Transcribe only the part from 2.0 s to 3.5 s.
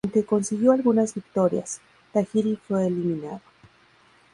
Tajiri fue eliminado.